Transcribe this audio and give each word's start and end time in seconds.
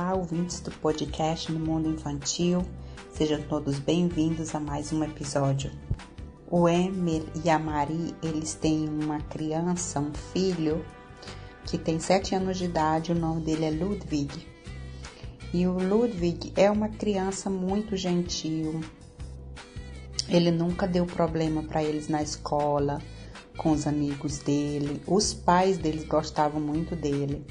Olá, 0.00 0.14
ouvintes 0.14 0.60
do 0.60 0.70
podcast 0.70 1.50
No 1.50 1.58
Mundo 1.58 1.88
Infantil, 1.88 2.62
sejam 3.10 3.42
todos 3.42 3.80
bem-vindos 3.80 4.54
a 4.54 4.60
mais 4.60 4.92
um 4.92 5.02
episódio. 5.02 5.72
O 6.48 6.68
Emer 6.68 7.24
e 7.44 7.50
a 7.50 7.58
Mari, 7.58 8.14
eles 8.22 8.54
têm 8.54 8.88
uma 8.88 9.18
criança, 9.22 9.98
um 9.98 10.14
filho, 10.32 10.84
que 11.64 11.76
tem 11.76 11.98
sete 11.98 12.32
anos 12.32 12.58
de 12.58 12.66
idade, 12.66 13.10
o 13.10 13.14
nome 13.16 13.40
dele 13.40 13.64
é 13.64 13.70
Ludwig. 13.70 14.46
E 15.52 15.66
o 15.66 15.72
Ludwig 15.72 16.52
é 16.54 16.70
uma 16.70 16.90
criança 16.90 17.50
muito 17.50 17.96
gentil, 17.96 18.80
ele 20.28 20.52
nunca 20.52 20.86
deu 20.86 21.06
problema 21.06 21.64
para 21.64 21.82
eles 21.82 22.06
na 22.06 22.22
escola, 22.22 23.02
com 23.56 23.72
os 23.72 23.84
amigos 23.84 24.38
dele, 24.38 25.02
os 25.08 25.34
pais 25.34 25.76
deles 25.76 26.04
gostavam 26.04 26.60
muito 26.60 26.94
dele 26.94 27.44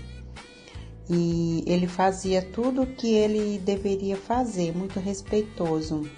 e 1.09 1.63
ele 1.65 1.87
fazia 1.87 2.41
tudo 2.41 2.81
o 2.81 2.87
que 2.87 3.13
ele 3.13 3.57
deveria 3.59 4.17
fazer, 4.17 4.75
muito 4.75 4.99
respeitoso. 4.99 6.09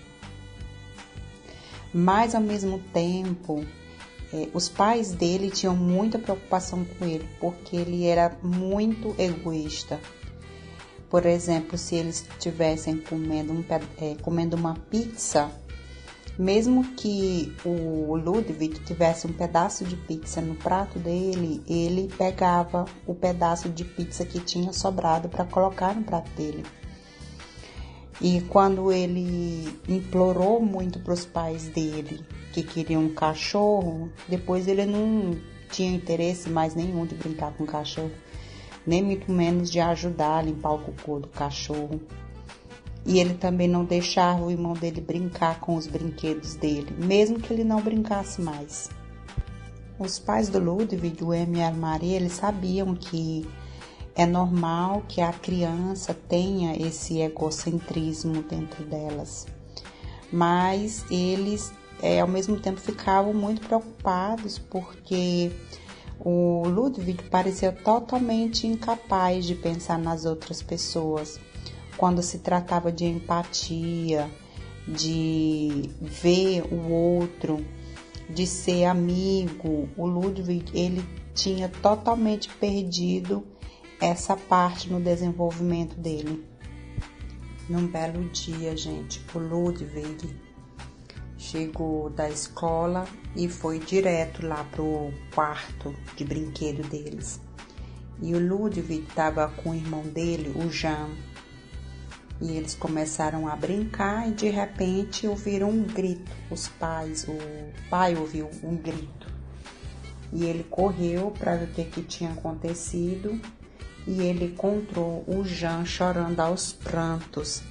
Mas 1.93 2.33
ao 2.33 2.41
mesmo 2.41 2.79
tempo, 2.93 3.63
eh, 4.33 4.47
os 4.53 4.69
pais 4.69 5.11
dele 5.11 5.49
tinham 5.49 5.75
muita 5.75 6.19
preocupação 6.19 6.85
com 6.85 7.05
ele, 7.05 7.27
porque 7.39 7.75
ele 7.75 8.05
era 8.05 8.37
muito 8.43 9.15
egoísta. 9.17 9.99
Por 11.09 11.25
exemplo, 11.25 11.77
se 11.77 11.95
eles 11.95 12.25
estivessem 12.29 12.97
comendo, 12.97 13.53
um, 13.53 13.63
eh, 13.99 14.15
comendo 14.21 14.55
uma 14.55 14.75
pizza, 14.75 15.51
mesmo 16.39 16.85
que 16.95 17.53
o 17.65 18.15
Ludwig 18.15 18.79
tivesse 18.85 19.27
um 19.27 19.33
pedaço 19.33 19.83
de 19.83 19.97
pizza 19.97 20.39
no 20.39 20.55
prato 20.55 20.97
dele, 20.97 21.61
ele 21.67 22.09
pegava 22.17 22.85
o 23.05 23.13
pedaço 23.13 23.67
de 23.67 23.83
pizza 23.83 24.25
que 24.25 24.39
tinha 24.39 24.71
sobrado 24.71 25.27
para 25.27 25.43
colocar 25.43 25.93
no 25.93 26.01
prato 26.01 26.31
dele. 26.31 26.63
E 28.21 28.39
quando 28.47 28.89
ele 28.89 29.67
implorou 29.89 30.61
muito 30.61 30.99
para 31.01 31.13
os 31.13 31.25
pais 31.25 31.67
dele 31.67 32.25
que 32.53 32.63
queriam 32.63 33.03
um 33.03 33.13
cachorro, 33.13 34.09
depois 34.25 34.65
ele 34.65 34.85
não 34.85 35.37
tinha 35.69 35.91
interesse 35.93 36.49
mais 36.49 36.73
nenhum 36.73 37.05
de 37.05 37.15
brincar 37.15 37.51
com 37.51 37.65
o 37.65 37.67
cachorro, 37.67 38.11
nem 38.87 39.03
muito 39.03 39.29
menos 39.29 39.69
de 39.69 39.81
ajudar 39.81 40.37
a 40.37 40.41
limpar 40.41 40.71
o 40.71 40.79
cocô 40.79 41.19
do 41.19 41.27
cachorro. 41.27 41.99
E 43.05 43.19
ele 43.19 43.33
também 43.33 43.67
não 43.67 43.85
deixava 43.85 44.43
o 44.43 44.51
irmão 44.51 44.73
dele 44.73 45.01
brincar 45.01 45.59
com 45.59 45.75
os 45.75 45.87
brinquedos 45.87 46.55
dele, 46.55 46.93
mesmo 46.97 47.39
que 47.39 47.51
ele 47.53 47.63
não 47.63 47.81
brincasse 47.81 48.41
mais. 48.41 48.89
Os 49.97 50.19
pais 50.19 50.49
do 50.49 50.59
Ludwig, 50.59 51.23
o 51.23 51.33
M. 51.33 51.57
E 51.57 51.61
a 51.61 51.71
Maria, 51.71 52.15
eles 52.15 52.33
sabiam 52.33 52.95
que 52.95 53.47
é 54.15 54.25
normal 54.25 55.03
que 55.07 55.21
a 55.21 55.31
criança 55.31 56.13
tenha 56.13 56.75
esse 56.75 57.19
egocentrismo 57.19 58.43
dentro 58.43 58.83
delas, 58.83 59.47
mas 60.31 61.05
eles, 61.09 61.71
é, 62.01 62.19
ao 62.19 62.27
mesmo 62.27 62.59
tempo, 62.59 62.79
ficavam 62.79 63.33
muito 63.33 63.61
preocupados 63.61 64.59
porque 64.59 65.51
o 66.19 66.67
Ludwig 66.67 67.23
parecia 67.29 67.71
totalmente 67.71 68.67
incapaz 68.67 69.45
de 69.45 69.55
pensar 69.55 69.97
nas 69.97 70.25
outras 70.25 70.61
pessoas 70.61 71.39
quando 71.99 72.23
se 72.23 72.39
tratava 72.39 72.93
de 72.93 73.03
empatia, 73.03 74.31
de 74.87 75.89
ver 75.99 76.63
o 76.73 76.89
outro, 76.89 77.63
de 78.29 78.47
ser 78.47 78.85
amigo, 78.85 79.89
o 79.97 80.07
Ludwig 80.07 80.71
ele 80.73 81.03
tinha 81.35 81.67
totalmente 81.67 82.47
perdido 82.55 83.45
essa 83.99 84.37
parte 84.37 84.89
no 84.89 85.01
desenvolvimento 85.01 85.99
dele. 85.99 86.47
Num 87.67 87.85
belo 87.85 88.23
dia, 88.29 88.77
gente, 88.77 89.21
o 89.35 89.37
Ludwig 89.37 90.33
chegou 91.37 92.09
da 92.09 92.29
escola 92.29 93.05
e 93.35 93.49
foi 93.49 93.77
direto 93.77 94.47
lá 94.47 94.63
pro 94.71 95.11
quarto 95.35 95.93
de 96.15 96.23
brinquedo 96.23 96.87
deles. 96.87 97.41
E 98.21 98.33
o 98.33 98.39
Ludwig 98.39 99.05
estava 99.07 99.49
com 99.49 99.71
o 99.71 99.75
irmão 99.75 100.03
dele, 100.03 100.53
o 100.55 100.69
Jean, 100.69 101.09
e 102.41 102.55
eles 102.55 102.73
começaram 102.73 103.47
a 103.47 103.55
brincar 103.55 104.29
e 104.29 104.31
de 104.31 104.49
repente 104.49 105.27
ouviram 105.27 105.69
um 105.69 105.83
grito. 105.83 106.31
Os 106.49 106.67
pais, 106.67 107.25
o 107.27 107.37
pai 107.89 108.15
ouviu 108.15 108.49
um 108.63 108.75
grito. 108.75 109.27
E 110.31 110.45
ele 110.45 110.63
correu 110.63 111.31
para 111.31 111.55
ver 111.55 111.65
o 111.65 111.85
que, 111.85 112.01
tinha 112.03 112.31
acontecido 112.31 113.39
e 114.07 114.21
ele 114.21 114.45
encontrou 114.45 115.23
o 115.27 115.43
Jean 115.43 115.85
chorando 115.85 116.39
aos 116.39 116.71
prantos, 116.71 117.61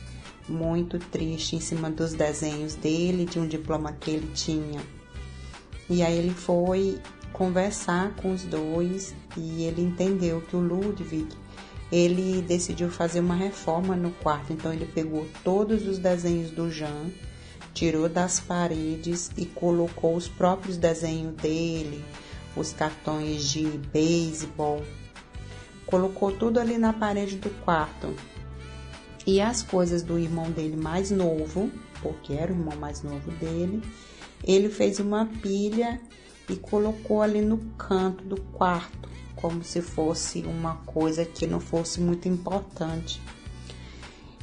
muito 0.49 0.99
triste 0.99 1.57
em 1.57 1.61
cima 1.61 1.91
dos 1.91 2.15
desenhos 2.15 2.75
dele, 2.75 3.25
de 3.25 3.39
um 3.39 3.47
diploma 3.47 3.93
que 3.93 4.11
ele 4.11 4.31
tinha. 4.35 4.81
E 5.89 6.03
aí 6.03 6.19
ele 6.19 6.35
foi 6.35 7.01
conversar 7.33 8.15
com 8.17 8.33
os 8.33 8.43
dois 8.45 9.15
e 9.37 9.63
ele 9.63 9.83
entendeu 9.83 10.41
que 10.43 10.57
o 10.57 10.61
Ludwig 10.61 11.29
ele 11.91 12.43
decidiu 12.43 12.91
fazer 12.91 13.21
uma 13.21 13.35
reforma 13.35 13.97
no 13.97 14.11
quarto. 14.11 14.53
Então 14.53 14.73
ele 14.73 14.87
pegou 14.87 15.27
todos 15.43 15.87
os 15.87 15.99
desenhos 15.99 16.51
do 16.51 16.71
Jean, 16.71 17.11
tirou 17.73 18.09
das 18.09 18.41
paredes 18.41 19.31
e 19.37 19.47
colocou 19.47 20.15
os 20.15 20.29
próprios 20.29 20.77
desenhos 20.77 21.35
dele, 21.35 22.05
os 22.57 22.73
cartões 22.73 23.49
de 23.51 23.65
beisebol. 23.93 24.83
Colocou 25.87 26.33
tudo 26.33 26.61
ali 26.61 26.77
na 26.77 26.93
parede 26.93 27.37
do 27.37 27.51
quarto. 27.65 28.15
E 29.27 29.41
as 29.41 29.63
coisas 29.63 30.03
do 30.03 30.19
irmão 30.19 30.51
dele 30.51 30.77
mais 30.77 31.11
novo, 31.11 31.71
porque 32.03 32.33
era 32.33 32.53
o 32.53 32.57
irmão 32.57 32.77
mais 32.77 33.03
novo 33.03 33.31
dele, 33.33 33.83
ele 34.45 34.69
fez 34.69 34.99
uma 35.01 35.27
pilha 35.27 36.01
e 36.49 36.57
colocou 36.57 37.21
ali 37.21 37.43
no 37.43 37.59
canto 37.77 38.25
do 38.25 38.41
quarto 38.53 39.09
como 39.41 39.63
se 39.63 39.81
fosse 39.81 40.43
uma 40.43 40.77
coisa 40.85 41.25
que 41.25 41.47
não 41.47 41.61
fosse 41.61 42.01
muito 42.01 42.29
importante. 42.29 43.21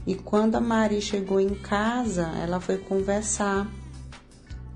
E 0.07 0.15
quando 0.15 0.55
a 0.55 0.61
Maria 0.61 1.01
chegou 1.01 1.39
em 1.39 1.53
casa, 1.53 2.27
ela 2.41 2.61
foi 2.61 2.77
conversar 2.77 3.69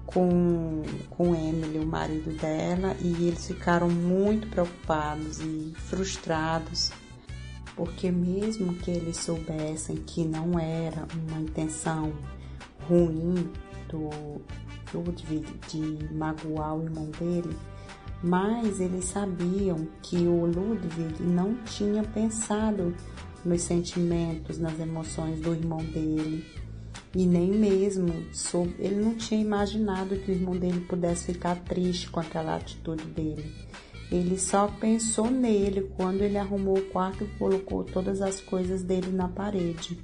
com, 0.05 0.83
com 1.09 1.35
Emily, 1.35 1.79
o 1.79 1.85
marido 1.85 2.31
dela, 2.35 2.95
e 2.99 3.27
eles 3.27 3.47
ficaram 3.47 3.87
muito 3.87 4.47
preocupados 4.47 5.39
e 5.39 5.73
frustrados, 5.77 6.91
porque 7.75 8.11
mesmo 8.11 8.73
que 8.73 8.91
eles 8.91 9.17
soubessem 9.17 9.97
que 9.97 10.25
não 10.25 10.59
era 10.59 11.07
uma 11.27 11.39
intenção 11.39 12.11
ruim 12.87 13.49
do 13.87 14.41
Ludwig 14.93 15.45
de 15.67 16.13
magoar 16.13 16.75
o 16.75 16.83
irmão 16.83 17.05
dele, 17.11 17.55
mas 18.23 18.79
eles 18.79 19.05
sabiam 19.05 19.87
que 20.01 20.17
o 20.27 20.45
Ludwig 20.45 21.21
não 21.21 21.55
tinha 21.63 22.03
pensado 22.03 22.95
nos 23.45 23.61
sentimentos, 23.61 24.57
nas 24.57 24.79
emoções 24.79 25.39
do 25.39 25.53
irmão 25.53 25.77
dele 25.77 26.45
e 27.15 27.25
nem 27.25 27.51
mesmo 27.51 28.13
soube, 28.31 28.75
ele 28.77 28.95
não 28.95 29.15
tinha 29.15 29.41
imaginado 29.41 30.15
que 30.17 30.31
o 30.31 30.35
irmão 30.35 30.55
dele 30.55 30.81
pudesse 30.81 31.33
ficar 31.33 31.55
triste 31.55 32.09
com 32.09 32.19
aquela 32.19 32.55
atitude 32.55 33.03
dele. 33.05 33.51
Ele 34.11 34.37
só 34.37 34.67
pensou 34.67 35.29
nele 35.29 35.89
quando 35.95 36.21
ele 36.21 36.37
arrumou 36.37 36.77
o 36.77 36.85
quarto 36.85 37.23
e 37.23 37.37
colocou 37.39 37.83
todas 37.83 38.21
as 38.21 38.39
coisas 38.41 38.83
dele 38.83 39.11
na 39.11 39.27
parede. 39.27 39.99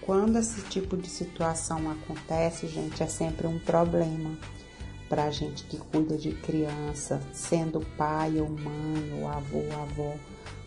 Quando 0.00 0.38
esse 0.38 0.62
tipo 0.62 0.96
de 0.96 1.08
situação 1.08 1.90
acontece, 1.90 2.66
gente, 2.66 3.02
é 3.02 3.06
sempre 3.06 3.46
um 3.46 3.58
problema 3.58 4.36
para 5.10 5.24
a 5.24 5.30
gente 5.30 5.64
que 5.64 5.76
cuida 5.76 6.16
de 6.16 6.30
criança, 6.30 7.20
sendo 7.32 7.80
pai 7.96 8.40
ou 8.40 8.48
mãe 8.48 9.20
ou 9.20 9.26
avô 9.26 9.58
ou 9.58 9.82
avó, 9.82 10.14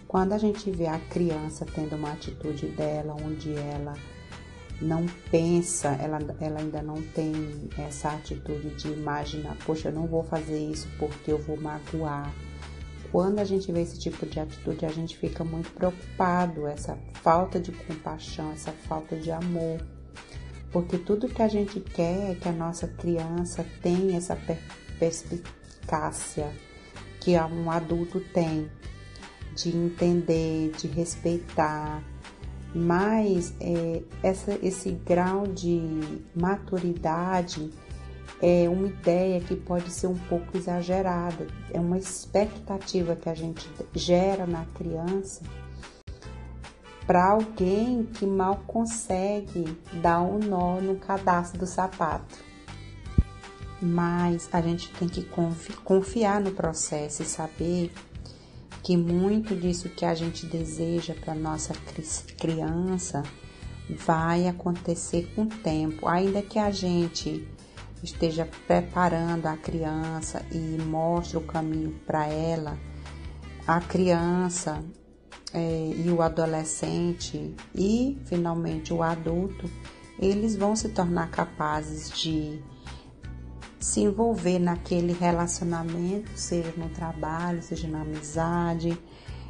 quando 0.05 0.33
a 0.33 0.37
gente 0.37 0.69
vê 0.69 0.85
a 0.85 0.99
criança 0.99 1.65
tendo 1.65 1.95
uma 1.95 2.11
atitude 2.11 2.67
dela 2.67 3.15
onde 3.25 3.55
ela 3.55 3.95
não 4.81 5.05
pensa, 5.31 5.97
ela, 6.01 6.19
ela 6.41 6.59
ainda 6.59 6.81
não 6.81 7.01
tem 7.01 7.31
essa 7.77 8.09
atitude 8.09 8.75
de 8.75 8.89
imaginar, 8.89 9.55
poxa, 9.65 9.87
eu 9.87 9.93
não 9.93 10.07
vou 10.07 10.23
fazer 10.23 10.59
isso 10.59 10.89
porque 10.99 11.31
eu 11.31 11.37
vou 11.37 11.59
magoar. 11.59 12.31
Quando 13.13 13.39
a 13.39 13.45
gente 13.45 13.71
vê 13.71 13.81
esse 13.81 13.97
tipo 13.97 14.25
de 14.25 14.41
atitude, 14.41 14.85
a 14.85 14.89
gente 14.89 15.15
fica 15.17 15.43
muito 15.43 15.71
preocupado, 15.71 16.67
essa 16.67 16.97
falta 17.21 17.61
de 17.61 17.71
compaixão, 17.71 18.51
essa 18.51 18.73
falta 18.73 19.15
de 19.15 19.31
amor 19.31 19.79
porque 20.73 20.97
tudo 20.97 21.29
que 21.29 21.41
a 21.41 21.47
gente 21.47 21.79
quer 21.79 22.31
é 22.31 22.35
que 22.35 22.49
a 22.49 22.51
nossa 22.51 22.87
criança 22.87 23.63
tenha 23.81 24.17
essa 24.17 24.35
perspicácia 24.99 26.51
que 27.21 27.37
um 27.39 27.69
adulto 27.69 28.19
tem 28.19 28.69
de 29.55 29.69
entender, 29.69 30.71
de 30.71 30.87
respeitar, 30.87 32.03
mas 32.73 33.53
é, 33.61 34.01
essa, 34.23 34.57
esse 34.63 34.91
grau 34.91 35.45
de 35.45 35.79
maturidade 36.35 37.69
é 38.41 38.67
uma 38.67 38.87
ideia 38.87 39.39
que 39.39 39.55
pode 39.55 39.91
ser 39.91 40.07
um 40.07 40.17
pouco 40.17 40.57
exagerada, 40.57 41.45
é 41.71 41.79
uma 41.79 41.99
expectativa 41.99 43.15
que 43.15 43.29
a 43.29 43.35
gente 43.35 43.69
gera 43.93 44.47
na 44.47 44.65
criança 44.65 45.43
para 47.05 47.31
alguém 47.31 48.03
que 48.03 48.25
mal 48.25 48.63
consegue 48.65 49.77
dar 50.01 50.21
um 50.21 50.39
nó 50.39 50.79
no 50.79 50.95
cadastro 50.95 51.59
do 51.59 51.67
sapato. 51.67 52.37
Mas 53.81 54.47
a 54.53 54.61
gente 54.61 54.89
tem 54.93 55.09
que 55.09 55.27
confiar 55.83 56.39
no 56.39 56.51
processo 56.51 57.21
e 57.21 57.25
saber 57.25 57.91
que 58.81 58.95
muito 58.95 59.55
disso 59.55 59.89
que 59.89 60.05
a 60.05 60.13
gente 60.13 60.45
deseja 60.45 61.13
para 61.13 61.35
nossa 61.35 61.73
criança 62.37 63.23
vai 63.89 64.47
acontecer 64.47 65.31
com 65.35 65.43
o 65.43 65.47
tempo, 65.47 66.07
ainda 66.07 66.41
que 66.41 66.57
a 66.57 66.71
gente 66.71 67.47
esteja 68.01 68.47
preparando 68.67 69.45
a 69.45 69.57
criança 69.57 70.45
e 70.51 70.81
mostre 70.81 71.37
o 71.37 71.41
caminho 71.41 71.91
para 72.05 72.27
ela, 72.27 72.77
a 73.65 73.79
criança 73.79 74.83
é, 75.53 75.93
e 75.95 76.09
o 76.09 76.21
adolescente 76.21 77.55
e 77.75 78.17
finalmente 78.25 78.91
o 78.93 79.03
adulto, 79.03 79.69
eles 80.19 80.55
vão 80.55 80.75
se 80.75 80.89
tornar 80.89 81.29
capazes 81.29 82.09
de 82.09 82.59
se 83.79 83.99
envolver 83.99 84.59
naquele 84.59 85.11
relacionamento, 85.11 86.31
seja 86.35 86.73
no 86.77 86.89
trabalho, 86.89 87.61
seja 87.61 87.87
na 87.87 88.01
amizade, 88.01 88.97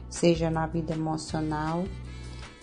seja 0.09 0.49
na 0.49 0.65
vida 0.65 0.93
emocional, 0.93 1.85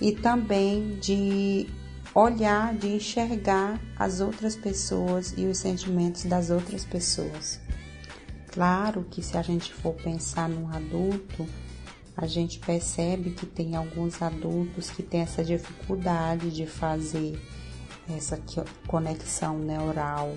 e 0.00 0.12
também 0.12 0.98
de 0.98 1.68
olhar, 2.14 2.74
de 2.74 2.88
enxergar 2.88 3.80
as 3.96 4.20
outras 4.20 4.56
pessoas 4.56 5.32
e 5.36 5.46
os 5.46 5.58
sentimentos 5.58 6.24
das 6.24 6.50
outras 6.50 6.84
pessoas. 6.84 7.60
Claro 8.48 9.06
que 9.08 9.22
se 9.22 9.36
a 9.36 9.42
gente 9.42 9.72
for 9.72 9.94
pensar 9.94 10.48
num 10.48 10.68
adulto, 10.68 11.46
a 12.20 12.26
gente 12.26 12.58
percebe 12.58 13.30
que 13.30 13.46
tem 13.46 13.74
alguns 13.74 14.20
adultos 14.20 14.90
que 14.90 15.02
têm 15.02 15.22
essa 15.22 15.42
dificuldade 15.42 16.50
de 16.50 16.66
fazer 16.66 17.40
essa 18.14 18.38
conexão 18.86 19.58
neural 19.58 20.34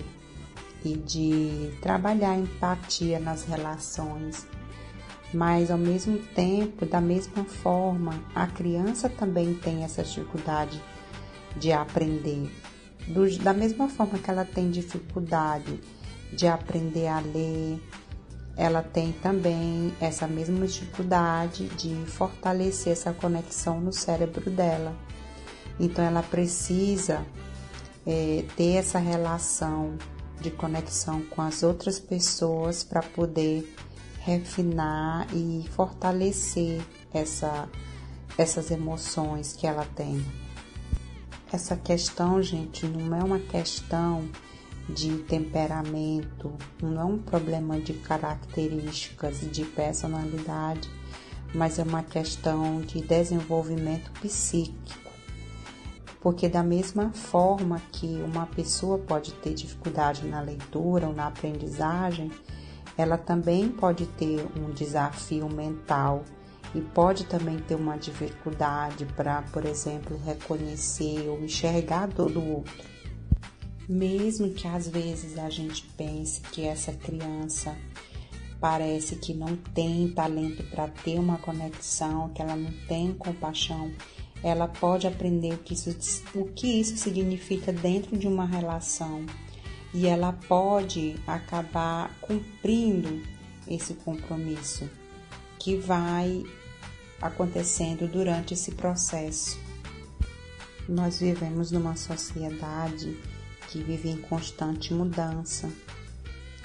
e 0.82 0.96
de 0.96 1.76
trabalhar 1.82 2.30
a 2.30 2.38
empatia 2.38 3.18
nas 3.18 3.44
relações. 3.44 4.46
Mas 5.34 5.70
ao 5.70 5.76
mesmo 5.76 6.16
tempo, 6.18 6.86
da 6.86 7.02
mesma 7.02 7.44
forma, 7.44 8.18
a 8.34 8.46
criança 8.46 9.10
também 9.10 9.52
tem 9.52 9.84
essa 9.84 10.02
dificuldade 10.02 10.80
de 11.54 11.70
aprender. 11.70 12.50
Do, 13.08 13.28
da 13.40 13.52
mesma 13.52 13.90
forma 13.90 14.18
que 14.18 14.30
ela 14.30 14.46
tem 14.46 14.70
dificuldade 14.70 15.80
de 16.32 16.46
aprender 16.46 17.08
a 17.08 17.20
ler, 17.20 17.78
ela 18.56 18.82
tem 18.82 19.12
também 19.12 19.92
essa 20.00 20.26
mesma 20.26 20.66
dificuldade 20.66 21.66
de 21.70 21.94
fortalecer 22.06 22.92
essa 22.92 23.12
conexão 23.12 23.80
no 23.80 23.92
cérebro 23.92 24.50
dela. 24.50 24.94
Então, 25.78 26.04
ela 26.04 26.22
precisa 26.22 27.24
é, 28.06 28.44
ter 28.56 28.74
essa 28.74 28.98
relação 28.98 29.96
de 30.40 30.50
conexão 30.50 31.22
com 31.22 31.42
as 31.42 31.62
outras 31.62 31.98
pessoas 31.98 32.84
para 32.84 33.02
poder 33.02 33.74
refinar 34.20 35.26
e 35.34 35.68
fortalecer 35.70 36.80
essa, 37.12 37.68
essas 38.38 38.70
emoções 38.70 39.52
que 39.52 39.66
ela 39.66 39.84
tem. 39.96 40.24
Essa 41.52 41.76
questão, 41.76 42.42
gente, 42.42 42.86
não 42.86 43.16
é 43.16 43.22
uma 43.22 43.38
questão 43.38 44.28
de 44.88 45.18
temperamento, 45.18 46.52
não 46.82 47.00
é 47.00 47.04
um 47.04 47.18
problema 47.18 47.78
de 47.78 47.94
características 47.94 49.42
e 49.42 49.46
de 49.46 49.64
personalidade, 49.64 50.88
mas 51.54 51.78
é 51.78 51.82
uma 51.82 52.02
questão 52.02 52.80
de 52.80 53.00
desenvolvimento 53.00 54.10
psíquico 54.20 55.04
porque 56.24 56.48
da 56.48 56.62
mesma 56.62 57.10
forma 57.12 57.82
que 57.92 58.06
uma 58.06 58.46
pessoa 58.46 58.96
pode 58.96 59.34
ter 59.34 59.52
dificuldade 59.52 60.26
na 60.26 60.40
leitura 60.40 61.06
ou 61.06 61.12
na 61.12 61.26
aprendizagem, 61.26 62.32
ela 62.96 63.18
também 63.18 63.68
pode 63.68 64.06
ter 64.06 64.42
um 64.58 64.70
desafio 64.70 65.46
mental 65.50 66.24
e 66.74 66.80
pode 66.80 67.26
também 67.26 67.58
ter 67.58 67.74
uma 67.74 67.98
dificuldade 67.98 69.04
para, 69.04 69.42
por 69.52 69.66
exemplo, 69.66 70.18
reconhecer 70.24 71.28
ou 71.28 71.44
enxergar 71.44 72.08
todo 72.08 72.40
o 72.40 72.54
outro. 72.56 72.93
Mesmo 73.88 74.50
que 74.50 74.66
às 74.66 74.88
vezes 74.88 75.38
a 75.38 75.50
gente 75.50 75.84
pense 75.96 76.40
que 76.40 76.62
essa 76.62 76.92
criança 76.92 77.76
parece 78.60 79.16
que 79.16 79.34
não 79.34 79.56
tem 79.56 80.08
talento 80.08 80.62
para 80.70 80.88
ter 80.88 81.18
uma 81.18 81.38
conexão, 81.38 82.30
que 82.30 82.40
ela 82.40 82.56
não 82.56 82.72
tem 82.86 83.12
compaixão 83.12 83.92
ela 84.44 84.68
pode 84.68 85.06
aprender 85.06 85.54
o 85.54 85.58
que, 85.58 85.72
isso, 85.72 85.90
o 86.34 86.44
que 86.44 86.78
isso 86.78 86.98
significa 86.98 87.72
dentro 87.72 88.14
de 88.14 88.28
uma 88.28 88.44
relação 88.44 89.24
e 89.94 90.06
ela 90.06 90.34
pode 90.34 91.16
acabar 91.26 92.14
cumprindo 92.20 93.22
esse 93.66 93.94
compromisso 93.94 94.86
que 95.58 95.78
vai 95.78 96.44
acontecendo 97.22 98.06
durante 98.06 98.52
esse 98.52 98.72
processo. 98.72 99.58
Nós 100.86 101.20
vivemos 101.20 101.70
numa 101.70 101.96
sociedade 101.96 103.16
que 103.74 103.82
vive 103.82 104.08
em 104.08 104.16
constante 104.16 104.94
mudança. 104.94 105.68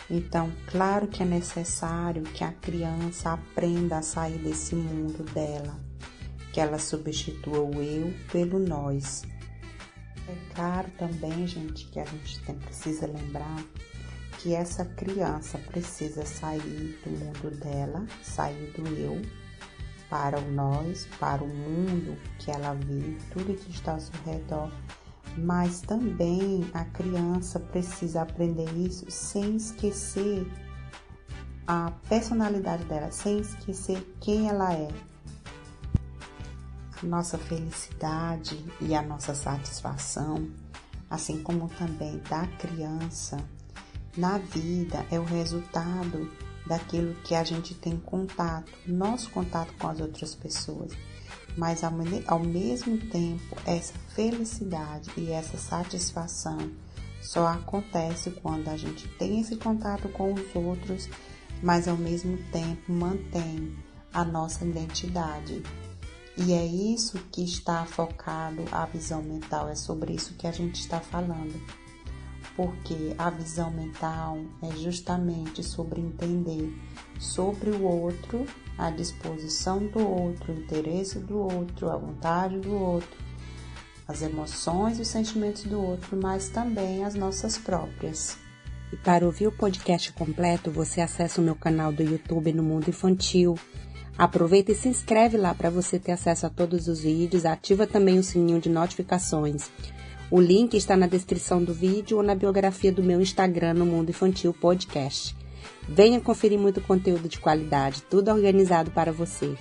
Então, 0.08 0.52
claro 0.68 1.08
que 1.08 1.24
é 1.24 1.26
necessário 1.26 2.22
que 2.22 2.44
a 2.44 2.52
criança 2.52 3.34
aprenda 3.34 3.98
a 3.98 4.04
sair 4.04 4.38
desse 4.38 4.76
mundo 4.76 5.24
dela 5.34 5.76
que 6.54 6.60
ela 6.60 6.78
substitua 6.78 7.62
o 7.62 7.82
eu 7.82 8.14
pelo 8.32 8.60
nós. 8.60 9.24
É 10.28 10.54
claro 10.54 10.90
também, 11.00 11.48
gente, 11.48 11.86
que 11.86 12.00
a 12.00 12.06
gente 12.06 12.40
tem, 12.42 12.56
precisa 12.56 13.08
lembrar 13.08 13.64
que 14.38 14.54
essa 14.54 14.86
criança 14.86 15.58
precisa 15.58 16.26
sair 16.26 17.00
do 17.04 17.10
mundo 17.10 17.58
dela, 17.58 18.06
sair 18.22 18.72
do 18.78 18.88
eu 18.88 19.20
para 20.10 20.40
o 20.40 20.52
nós, 20.52 21.08
para 21.20 21.44
o 21.44 21.48
mundo 21.48 22.16
que 22.38 22.52
ela 22.52 22.74
vive, 22.74 23.18
tudo 23.32 23.56
que 23.56 23.72
está 23.72 23.94
ao 23.94 24.00
seu 24.00 24.14
redor. 24.26 24.72
Mas 25.38 25.82
também 25.82 26.70
a 26.74 26.84
criança 26.86 27.60
precisa 27.60 28.22
aprender 28.22 28.72
isso 28.76 29.10
sem 29.10 29.56
esquecer 29.56 30.46
a 31.68 31.92
personalidade 32.10 32.84
dela, 32.86 33.12
sem 33.12 33.40
esquecer 33.40 34.18
quem 34.20 34.50
ela 34.50 34.74
é, 34.74 34.90
nossa 37.04 37.38
felicidade 37.38 38.66
e 38.82 38.96
a 38.96 39.02
nossa 39.02 39.34
satisfação, 39.36 40.50
assim 41.10 41.42
como 41.42 41.70
também 41.70 42.18
da 42.30 42.48
criança, 42.58 43.38
na 44.18 44.38
vida 44.38 45.06
é 45.12 45.20
o 45.20 45.24
resultado 45.24 46.30
daquilo 46.66 47.14
que 47.24 47.36
a 47.36 47.44
gente 47.44 47.74
tem 47.74 47.98
contato, 47.98 48.72
nosso 48.88 49.30
contato 49.30 49.74
com 49.80 49.88
as 49.88 50.00
outras 50.00 50.36
pessoas. 50.36 50.92
Mas 51.60 51.84
ao, 51.84 52.40
mesmo 52.40 52.98
tempo, 53.10 53.58
essa 53.66 53.94
felicidade 54.16 55.12
e 55.18 55.30
essa 55.30 55.58
satisfação 55.58 56.58
só 57.22 57.48
acontece 57.48 58.32
quando 58.32 58.70
a 58.70 58.78
gente 58.78 59.10
tem 59.18 59.42
esse 59.42 59.58
contato 59.58 60.08
com 60.08 60.34
os 60.34 60.56
outros, 60.56 61.10
mas 61.62 61.86
ao 61.90 61.98
mesmo 61.98 62.38
tempo 62.54 62.94
mantém 62.94 63.76
a 64.14 64.24
nossa 64.24 64.64
identidade, 64.64 65.62
e 66.38 66.54
é 66.54 66.66
isso 66.66 67.20
que 67.30 67.44
está 67.44 67.86
focado 67.86 68.64
a 68.72 68.86
visão 68.86 69.22
mental, 69.22 69.68
é 69.68 69.76
sobre 69.76 70.14
isso 70.14 70.36
que 70.36 70.48
a 70.48 70.54
gente 70.54 70.80
está 70.80 71.02
falando. 71.02 71.62
Porque 72.56 73.16
a 73.18 73.30
visão 73.30 73.72
mental 73.72 74.38
é 74.62 74.76
justamente 74.78 75.64
sobre 75.64 76.02
entender 76.02 76.74
sobre 77.20 77.70
o 77.70 77.84
outro, 77.84 78.46
a 78.78 78.90
disposição 78.90 79.86
do 79.88 80.00
outro, 80.00 80.54
o 80.54 80.60
interesse 80.60 81.20
do 81.20 81.38
outro, 81.38 81.90
a 81.90 81.98
vontade 81.98 82.60
do 82.60 82.74
outro, 82.74 83.18
as 84.08 84.22
emoções 84.22 85.00
e 85.00 85.02
os 85.02 85.08
sentimentos 85.08 85.64
do 85.64 85.82
outro, 85.82 86.20
mas 86.22 86.50
também 86.50 87.04
as 87.06 87.16
nossas 87.16 87.58
próprias. 87.58 88.38
E 88.92 88.98
para 88.98 89.26
ouvir 89.26 89.48
o 89.48 89.52
podcast 89.52 90.12
completo, 90.14 90.72
você 90.72 91.00
acessa 91.00 91.40
o 91.40 91.44
meu 91.44 91.56
canal 91.56 91.94
do 91.94 92.04
YouTube 92.04 92.52
no 92.52 92.64
Mundo 92.64 92.90
Infantil 92.90 93.56
Aproveita 94.20 94.74
e 94.74 94.76
se 94.76 94.90
inscreve 94.90 95.38
lá 95.38 95.56
para 95.56 95.70
você 95.70 95.98
ter 95.98 96.12
acesso 96.12 96.46
a 96.46 96.50
todos 96.50 96.90
os 96.90 97.00
vídeos, 97.00 97.46
ativa 97.46 97.88
também 97.88 98.20
o 98.20 98.24
sininho 98.24 98.60
de 98.60 98.68
notificações. 98.68 99.72
O 100.32 100.40
link 100.40 100.76
está 100.78 100.96
na 100.96 101.08
descrição 101.08 101.64
do 101.64 101.74
vídeo 101.74 102.18
ou 102.18 102.24
na 102.24 102.36
biografia 102.36 102.92
do 102.92 103.02
meu 103.02 103.20
Instagram 103.20 103.74
no 103.74 103.86
Mundo 103.86 104.12
Infantil 104.12 104.54
Podcast. 104.54 105.36
Venha 105.88 106.22
conferir 106.22 106.60
muito 106.60 106.80
conteúdo 106.82 107.28
de 107.28 107.40
qualidade, 107.40 108.04
tudo 108.04 108.30
organizado 108.30 108.92
para 108.92 109.12
você. 109.12 109.56